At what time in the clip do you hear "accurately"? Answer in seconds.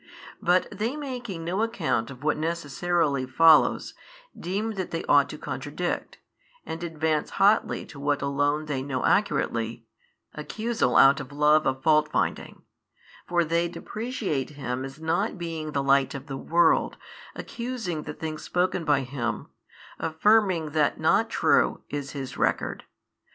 9.05-9.85